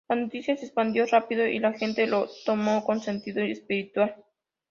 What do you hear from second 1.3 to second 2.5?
y la gente lo